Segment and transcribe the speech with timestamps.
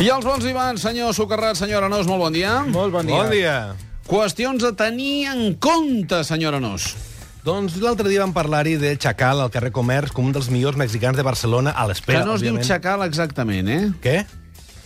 [0.00, 2.54] I els bons i bans, senyor Socarrat, senyora Nos, molt bon dia.
[2.72, 3.18] Molt bon dia.
[3.20, 3.56] Bon dia.
[4.08, 6.94] Qüestions a tenir en compte, senyora Nos.
[7.44, 11.20] Doncs l'altre dia vam parlar-hi de Chacal al carrer Comerç com un dels millors mexicans
[11.20, 12.68] de Barcelona a Que l'espera, no es diu òbviament.
[12.68, 13.82] xacal exactament, eh?
[14.00, 14.16] Què?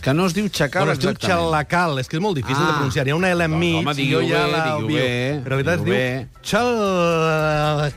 [0.05, 1.15] Que no es diu xacal Bueno, es diu.
[1.17, 2.67] Xalacal, és que és molt difícil Ah.
[2.67, 3.07] de pronunciar.
[3.07, 5.49] Hi ha una L Doncs, enmig, home, i digui-ho ja bé, la digui-ho bé, la
[5.55, 6.27] veritat es diu.
[6.45, 7.89] Xalacal.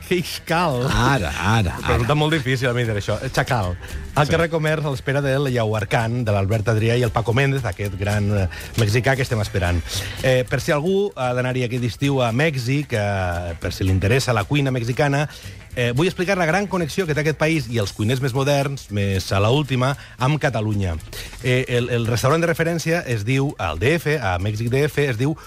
[0.89, 1.93] Ara, ara, Però ara.
[1.93, 3.19] resulta molt difícil a mi dir això.
[3.31, 3.77] Chacal.
[4.15, 7.93] Al carrer Comerç, a l'espera del Llauarcan, de l'Albert Adrià i el Paco Méndez, aquest
[7.99, 8.47] gran eh,
[8.77, 9.79] mexicà que estem esperant.
[10.23, 14.33] Eh, per si algú ha d'anar-hi aquest estiu a Mèxic, eh, per si li interessa
[14.33, 15.29] la cuina mexicana,
[15.75, 18.89] eh, vull explicar la gran connexió que té aquest país i els cuiners més moderns,
[18.91, 20.95] més a la última, amb Catalunya.
[21.43, 25.37] Eh, el, el restaurant de referència es diu, al DF, a Mèxic DF, es diu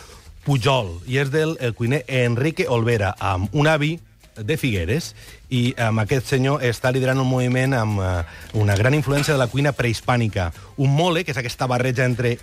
[0.47, 3.99] Pujol, i és del el cuiner Enrique Olvera, amb un avi
[4.37, 5.13] de Figueres,
[5.53, 8.15] i amb aquest senyor està liderant un moviment amb eh,
[8.59, 10.51] una gran influència de la cuina prehispànica.
[10.81, 12.39] Un mole, que és aquesta barreja entre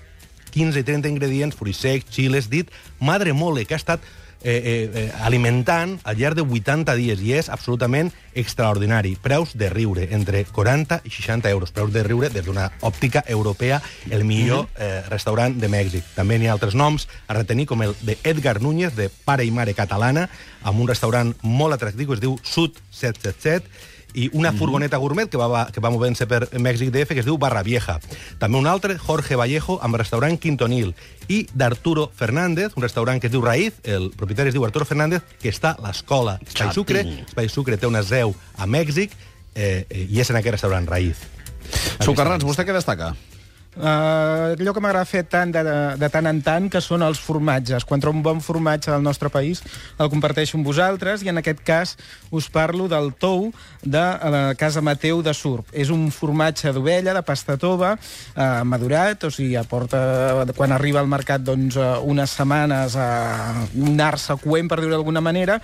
[0.53, 2.69] 15 i 30 ingredients, fruits secs, xiles, dit
[2.99, 4.05] madre mole, que ha estat
[4.41, 9.15] eh, eh, eh, alimentant al llarg de 80 dies i és absolutament extraordinari.
[9.21, 11.71] Preus de riure, entre 40 i 60 euros.
[11.75, 16.07] Preus de riure des d'una òptica europea, el millor eh, restaurant de Mèxic.
[16.15, 19.51] També n'hi ha altres noms a retenir, com el de Edgar Núñez, de Pare i
[19.51, 20.29] Mare Catalana,
[20.63, 25.37] amb un restaurant molt atractiu que es diu Sud 777, i una furgoneta gourmet que
[25.37, 27.99] va, que va movent-se per Mèxic DF que es diu Barra Vieja.
[28.41, 30.93] També un altre, Jorge Vallejo, amb restaurant Quintonil.
[31.29, 35.23] I d'Arturo Fernández, un restaurant que es diu Raíz, el propietari es diu Arturo Fernández,
[35.41, 37.05] que està a l'escola Espai Sucre.
[37.27, 39.13] Espai Sucre té una seu a Mèxic
[39.55, 41.27] eh, eh, i és en aquest restaurant Raíz.
[42.01, 43.13] Socarrats, vostè què destaca?
[43.79, 45.61] Uh, allò que m'agrada fer tant de,
[45.95, 47.85] de, tant en tant, que són els formatges.
[47.87, 49.61] Quan trobo un bon formatge del nostre país,
[49.95, 51.95] el comparteixo amb vosaltres, i en aquest cas
[52.35, 55.71] us parlo del tou de la Casa Mateu de Surp.
[55.71, 61.07] És un formatge d'ovella, de pasta tova, uh, madurat, o sigui, aporta, quan arriba al
[61.07, 63.07] mercat, doncs, uh, unes setmanes a
[63.63, 65.55] anar-se coent, per dir-ho d'alguna manera,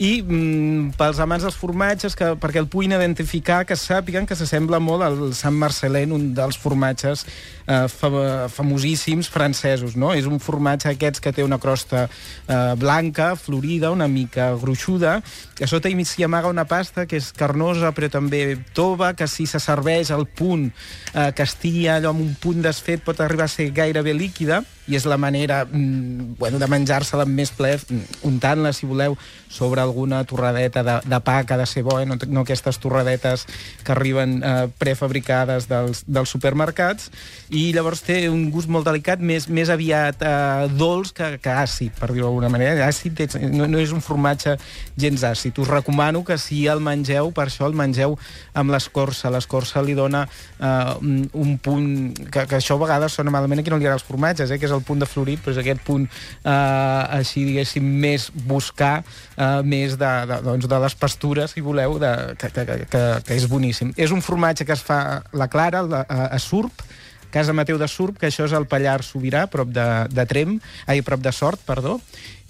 [0.00, 4.82] i mm, pels amants dels formatges, que, perquè el puguin identificar, que sàpiguen que s'assembla
[4.82, 7.28] molt al Sant Marcelén, un dels formatges
[7.70, 8.10] eh, fa
[8.50, 10.12] famosíssims francesos, no?
[10.16, 15.20] És un formatge aquests que té una crosta eh, blanca, florida, una mica gruixuda,
[15.56, 19.46] que sota hi s'hi amaga una pasta que és carnosa però també tova, que si
[19.46, 23.52] se serveix al punt eh, que estigui allò amb un punt desfet pot arribar a
[23.52, 28.24] ser gairebé líquida, i és la manera mm, bueno, de menjar-se-la amb més plaer, mm,
[28.26, 29.16] untant-la, si voleu,
[29.50, 32.06] sobre alguna torradeta de, de pa que ha de ser bo, eh?
[32.08, 33.46] no, no aquestes torradetes
[33.84, 37.10] que arriben eh, prefabricades dels, dels supermercats,
[37.50, 41.94] i llavors té un gust molt delicat, més, més aviat eh, dolç que, que àcid,
[41.98, 42.86] per dir-ho d'alguna manera.
[42.86, 44.54] Àcid és, no, no és un formatge
[45.00, 45.58] gens àcid.
[45.58, 48.16] Us recomano que si el mengeu, per això el mengeu
[48.54, 49.32] amb l'escorça.
[49.34, 51.90] L'escorça li dona eh, un, un punt...
[52.30, 54.60] Que, que això a vegades sona malament a qui no li agrada els formatges, eh?
[54.60, 59.00] que és el punt de florit, però és aquest punt eh, així, diguéssim, més buscar,
[59.34, 63.36] eh, més de, de, doncs, de les pastures, si voleu, de, que, que, que, que
[63.36, 63.94] és boníssim.
[63.98, 65.00] És un formatge que es fa
[65.34, 66.84] la Clara, a, a Surp,
[67.30, 70.58] Casa Mateu de Surp, que això és al Pallars Sobirà, prop de, de Trem,
[70.90, 71.98] ai, prop de Sort, perdó,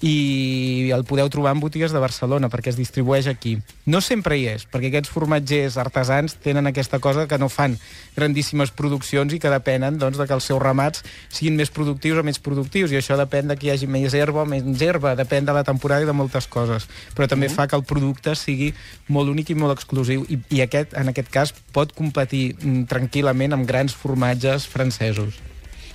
[0.01, 3.59] i el podeu trobar en botigues de Barcelona, perquè es distribueix aquí.
[3.85, 7.77] No sempre hi és, perquè aquests formatgers artesans tenen aquesta cosa que no fan
[8.17, 12.25] grandíssimes produccions i que depenen doncs, de que els seus ramats siguin més productius o
[12.25, 15.45] menys productius, i això depèn de que hi hagi més herba o menys herba, depèn
[15.45, 16.89] de la temporada i de moltes coses.
[17.17, 18.73] Però també fa que el producte sigui
[19.09, 23.59] molt únic i molt exclusiu, i, i aquest, en aquest cas pot competir mm, tranquil·lament
[23.59, 25.50] amb grans formatges francesos.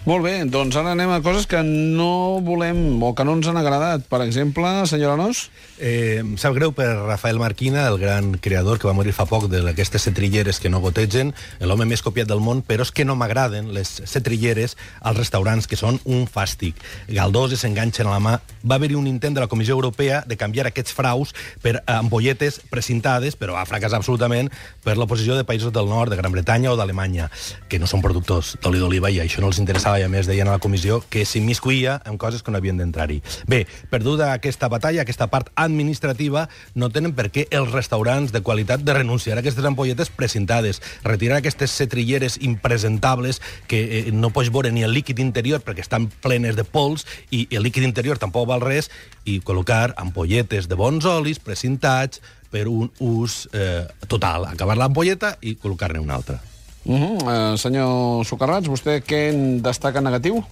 [0.06, 3.58] Molt bé, doncs ara anem a coses que no volem o que no ens han
[3.58, 4.04] agradat.
[4.06, 5.48] Per exemple, senyora Nos?
[5.82, 9.48] Eh, em sap greu per Rafael Marquina, el gran creador que va morir fa poc
[9.50, 13.72] d'aquestes cetrilleres que no gotegen, l'home més copiat del món, però és que no m'agraden
[13.74, 16.78] les cetrilleres als restaurants, que són un fàstic.
[17.10, 18.36] Galdoses s'enganxen a la mà.
[18.62, 21.34] Va haver-hi un intent de la Comissió Europea de canviar aquests fraus
[21.66, 24.54] per ampolletes precintades, però va fracassar absolutament
[24.86, 27.32] per l'oposició de països del nord, de Gran Bretanya o d'Alemanya,
[27.68, 30.47] que no són productors d'oli d'oliva i això no els interessava i a més deien
[30.47, 33.21] a la comissió que s'immiscuïa en coses que no havien d'entrar-hi.
[33.47, 38.83] Bé, perduda aquesta batalla, aquesta part administrativa, no tenen per què els restaurants de qualitat
[38.86, 44.71] de renunciar a aquestes ampolletes precintades, retirar aquestes cetrilleres impresentables que eh, no pots veure
[44.71, 48.63] ni el líquid interior perquè estan plenes de pols i el líquid interior tampoc val
[48.63, 48.91] res
[49.25, 52.21] i col·locar ampolletes de bons olis precintats
[52.51, 54.48] per un ús eh, total.
[54.51, 56.39] Acabar l'ampolleta i col·locar-ne una altra.
[56.86, 57.16] Uh -huh.
[57.26, 60.44] uh, senyor Socarrats, vostè què en destaca negatiu?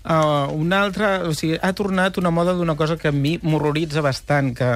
[0.00, 4.00] Uh, una altra, o sigui, ha tornat una moda d'una cosa que a mi m'horroritza
[4.00, 4.68] bastant, que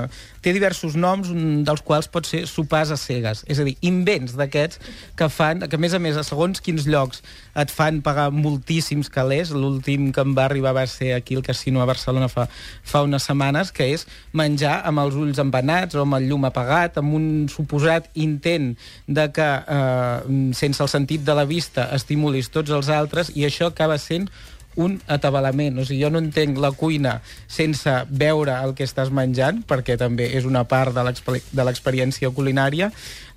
[0.44, 3.40] té diversos noms, un dels quals pot ser sopars a cegues.
[3.48, 4.82] És a dir, invents d'aquests
[5.16, 7.24] que fan, que a més a més, a segons quins llocs
[7.56, 9.54] et fan pagar moltíssims calés.
[9.56, 12.44] L'últim que em va arribar va ser aquí al casino a Barcelona fa,
[12.84, 14.04] fa unes setmanes, que és
[14.36, 18.74] menjar amb els ulls empanats o amb el llum apagat, amb un suposat intent
[19.08, 23.72] de que, eh, sense el sentit de la vista, estimulis tots els altres, i això
[23.72, 24.28] acaba sent
[24.80, 25.78] un atabalament.
[25.78, 30.30] O sigui, jo no entenc la cuina sense veure el que estàs menjant, perquè també
[30.38, 32.90] és una part de l'experiència culinària,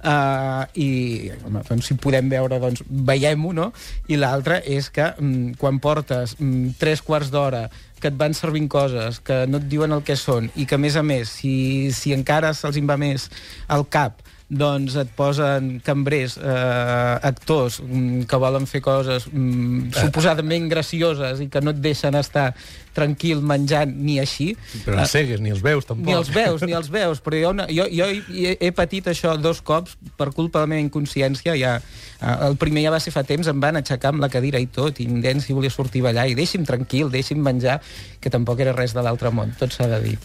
[0.04, 3.72] uh, i home, doncs, si podem veure, doncs veiem-ho, no?
[4.12, 7.68] I l'altre és que mm, quan portes mm, tres quarts d'hora
[7.98, 10.82] que et van servint coses, que no et diuen el que són, i que, a
[10.82, 13.30] més a més, si, si encara se'ls va més
[13.74, 20.70] al cap doncs et posen cambrers, eh, actors mm, que volen fer coses mm, suposadament
[20.72, 22.54] gracioses i que no et deixen estar
[22.96, 24.54] tranquil menjant ni així.
[24.86, 26.08] Però les cegues, ni els veus, tampoc.
[26.08, 27.20] Ni els veus, ni els veus.
[27.26, 30.86] Però jo, jo, jo he, he patit això dos cops per culpa de la meva
[30.86, 31.58] inconsciència.
[31.60, 31.76] Ja,
[32.22, 34.70] eh, el primer ja va ser fa temps, em van aixecar amb la cadira i
[34.72, 37.82] tot, i em si volia sortir a ballar, i deixi'm tranquil, deixi'm menjar,
[38.24, 40.18] que tampoc era res de l'altre món, tot s'ha de dir.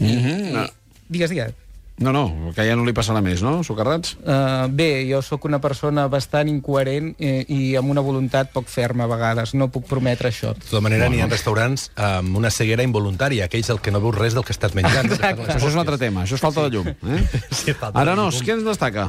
[0.00, 0.64] Mm -hmm.
[0.64, 0.66] I,
[1.08, 1.65] Digues, digues.
[1.98, 4.18] No, no, que ja no li passarà més, no, Socarrats?
[4.20, 9.06] Uh, bé, jo sóc una persona bastant incoherent eh, i amb una voluntat poc ferma
[9.06, 9.54] a vegades.
[9.56, 10.52] No puc prometre això.
[10.58, 14.02] De tota manera, no, n'hi ha restaurants amb una ceguera involuntària, aquells el que no
[14.04, 15.08] veus res del que estàs menjant.
[15.08, 15.48] Exacte.
[15.56, 16.92] Això és un altre tema, això és falta de llum.
[16.92, 17.22] Eh?
[17.48, 18.44] Sí, falta Ara no, de llum.
[18.44, 19.08] què ens destaca?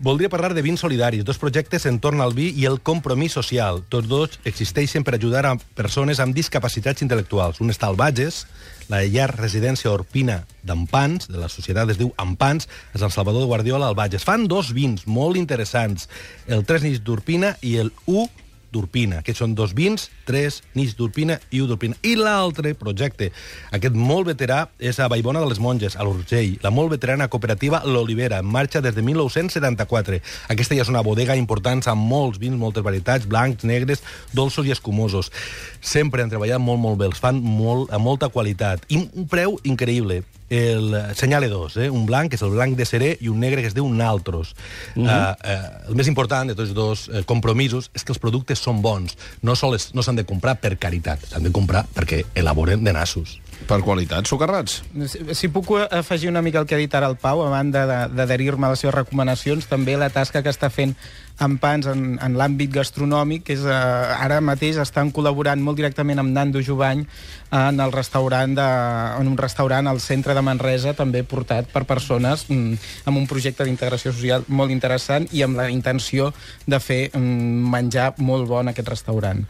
[0.00, 3.82] Voldria parlar de vins solidaris, dos projectes entorn al vi i el compromís social.
[3.92, 7.60] Tots dos existeixen per ajudar a persones amb discapacitats intel·lectuals.
[7.60, 8.46] Un està al Bages,
[8.90, 13.90] la llar residència Orpina d'Ampans, de la societat es diu Ampans, és el Salvador Guardiola
[13.90, 14.24] al Bages.
[14.26, 16.08] Fan dos vins molt interessants,
[16.48, 18.26] el 3 nits d'Orpina i el 1
[18.72, 19.20] d'Urpina.
[19.20, 21.98] Aquests són dos vins, tres nits d'Urpina i un d'Urpina.
[22.02, 23.30] I l'altre projecte,
[23.70, 27.82] aquest molt veterà, és a Vallbona de les Monges, a l'Urgell, la molt veterana cooperativa
[27.86, 30.20] L'Olivera, en marxa des de 1974.
[30.52, 34.02] Aquesta ja és una bodega important amb molts vins, moltes varietats, blancs, negres,
[34.32, 35.32] dolços i escumosos.
[35.80, 38.86] Sempre han treballat molt, molt bé, els fan molt, amb molta qualitat.
[38.88, 40.22] I un preu increïble
[40.52, 41.90] el Senyale 2, eh?
[41.90, 44.54] un blanc, que és el blanc de seré, i un negre, que es diu Naltros.
[44.94, 45.08] Uh -huh.
[45.08, 48.82] uh, uh, el més important de tots dos uh, compromisos és que els productes són
[48.82, 49.16] bons.
[49.42, 53.41] No s'han no de comprar per caritat, s'han de comprar perquè elaboren de nassos.
[53.68, 54.80] Per qualitat, socarrats.
[55.08, 57.84] Si, si puc afegir una mica el que ha dit ara el Pau, a banda
[58.10, 60.94] d'adherir-me a les seves recomanacions, també la tasca que està fent
[61.42, 66.32] en Pans en, en l'àmbit gastronòmic, és, eh, ara mateix estan col·laborant molt directament amb
[66.34, 67.04] Nando Jovany
[67.52, 68.68] en el restaurant de,
[69.20, 73.66] en un restaurant al centre de Manresa, també portat per persones mm, amb un projecte
[73.66, 76.32] d'integració social molt interessant i amb la intenció
[76.66, 79.46] de fer mm, menjar molt bon aquest restaurant.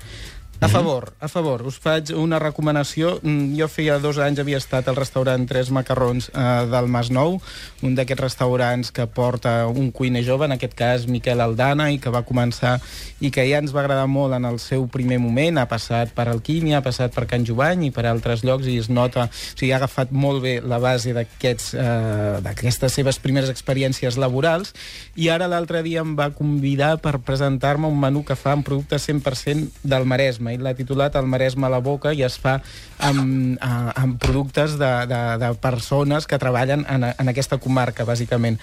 [0.62, 1.64] A favor, a favor.
[1.66, 3.16] Us faig una recomanació.
[3.18, 7.40] Mm, Jo feia dos anys havia estat al restaurant Tres Macarrons eh, del Masnou,
[7.82, 12.12] un d'aquests restaurants que porta un cuiner jove, en aquest cas Miquel Aldana, i que
[12.14, 12.76] va començar
[13.18, 15.58] i que ja ens va agradar molt en el seu primer moment.
[15.58, 18.86] Ha passat per Alquímia, ha passat per Can Jovany i per altres llocs i es
[18.86, 19.26] nota...
[19.26, 24.70] O sigui, ha agafat molt bé la base d'aquests eh, d'aquestes seves primeres experiències laborals
[25.18, 29.10] i ara l'altre dia em va convidar per presentar-me un menú que fa amb productes
[29.10, 32.58] 100% del Maresme i l'ha titulat El Maresme a la boca i es fa
[33.02, 38.60] amb, amb productes de, de, de persones que treballen en, en aquesta comarca, bàsicament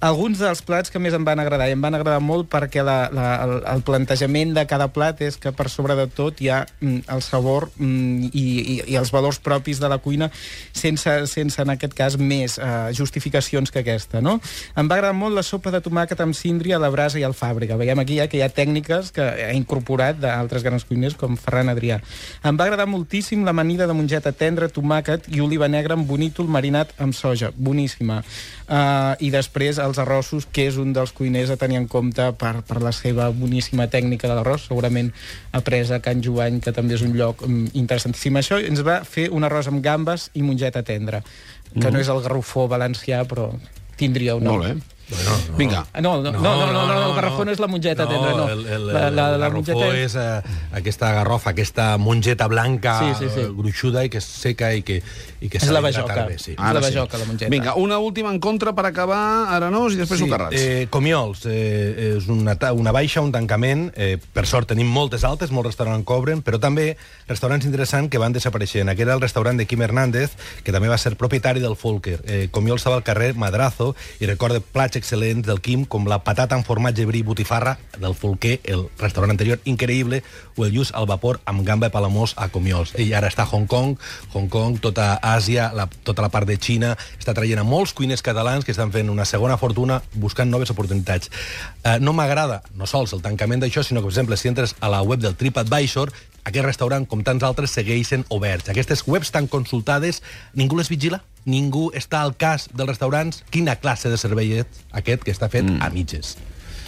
[0.00, 3.08] alguns dels plats que més em van agradar, i em van agradar molt perquè la,
[3.14, 6.58] la, el, el plantejament de cada plat és que per sobre de tot hi ha
[6.66, 10.28] mm, el sabor mm, i, i, i els valors propis de la cuina
[10.76, 14.36] sense, sense en aquest cas, més eh, justificacions que aquesta, no?
[14.76, 17.34] Em va agradar molt la sopa de tomàquet amb síndria, a la brasa i al
[17.36, 17.78] fàbrica.
[17.80, 21.72] Veiem aquí ja que hi ha tècniques que ha incorporat d'altres grans cuiners com Ferran
[21.72, 22.02] Adrià.
[22.44, 26.92] Em va agradar moltíssim l'amanida de mongeta tendra, tomàquet i oliva negra amb bonítol marinat
[27.00, 27.52] amb soja.
[27.56, 28.20] Boníssima.
[28.66, 32.54] Uh, I després els arrossos, que és un dels cuiners a tenir en compte per,
[32.66, 35.12] per la seva boníssima tècnica de l'arròs, segurament
[35.56, 38.36] apresa a Can Joany, que també és un lloc um, interessantíssim.
[38.40, 41.22] Això ens va fer un arròs amb gambes i mongeta tendra,
[41.72, 41.94] que mm.
[41.94, 43.50] no és el garrofó valencià, però
[43.96, 44.60] tindria un nom.
[44.60, 44.95] Molt bé.
[45.08, 45.56] Bueno, no.
[45.56, 45.86] Vinga.
[46.02, 48.30] No, no, no, no, no, no, no, el garrofó no és la mongeta no, tendra,
[48.34, 48.48] no.
[48.50, 49.98] El, el, la, la, la garrofó mongeta...
[50.02, 50.40] és uh,
[50.74, 53.40] aquesta garrofa, aquesta mongeta blanca, Sí, sí, sí.
[53.44, 54.96] eh, gruixuda i que és seca i que,
[55.40, 56.26] i que És s'ha la d'hidratar bajoca.
[56.26, 56.56] bé, sí.
[56.56, 57.50] És la bajoca, la mongeta.
[57.54, 59.20] Vinga, una última en contra per acabar
[59.54, 60.58] Arenós i després Sí, Socarrats.
[60.58, 63.92] eh, Comiols, eh, és una, una baixa, un tancament.
[63.94, 66.96] Eh, per sort tenim moltes altes, molts restaurants cobren, però també
[67.28, 68.88] restaurants interessants que van desapareixent.
[68.90, 70.34] Aquest era el restaurant de Quim Hernández,
[70.64, 72.18] que també va ser propietari del Folker.
[72.26, 76.56] Eh, Comiols estava al carrer Madrazo, i recorda platja excel·lents del Quim, com la patata
[76.56, 80.22] amb formatge brí i botifarra del Folquer, el restaurant anterior, increïble,
[80.56, 82.94] o el lluç al vapor amb gamba i palamós a Comiols.
[82.98, 83.96] I ara està a Hong Kong,
[84.34, 88.24] Hong Kong, tota Àsia, la, tota la part de Xina, està traient a molts cuiners
[88.24, 91.30] catalans que estan fent una segona fortuna buscant noves oportunitats.
[91.84, 94.90] Eh, no m'agrada, no sols el tancament d'això, sinó que, per exemple, si entres a
[94.92, 96.12] la web del TripAdvisor,
[96.46, 98.70] aquest restaurant, com tants altres, segueixen oberts.
[98.70, 100.22] Aquestes webs tan consultades,
[100.54, 101.24] ningú les vigila?
[101.46, 103.44] Ningú està al cas dels restaurants?
[103.54, 105.78] Quina classe de servei és aquest que està fet mm.
[105.82, 106.34] a mitges?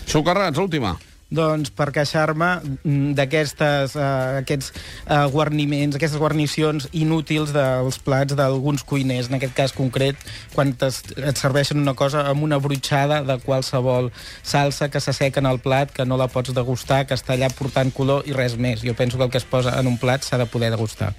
[0.09, 0.97] Socarrats, última.
[1.29, 8.83] doncs, per queixar-me mm, d'aquestes uh, aquests uh, guarniments, aquestes guarnicions inútils dels plats d'alguns
[8.89, 10.17] cuiners, en aquest cas concret,
[10.55, 14.09] quan et serveixen una cosa amb una brutxada de qualsevol
[14.41, 17.93] salsa que s'asseca en el plat, que no la pots degustar, que està allà portant
[17.93, 18.81] color i res més.
[18.81, 21.13] Jo penso que el que es posa en un plat s'ha de poder degustar.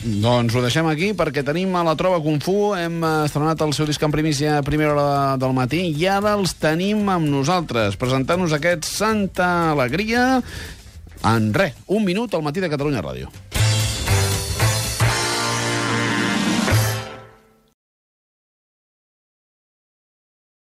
[0.00, 3.84] Doncs ho deixem aquí perquè tenim a la Trova Kung Fu, hem estrenat el seu
[3.84, 8.56] disc en primícia a primera hora del matí i ara els tenim amb nosaltres, presentant-nos
[8.56, 10.40] aquest Santa Alegria
[11.28, 13.28] en res, un minut al matí de Catalunya Ràdio.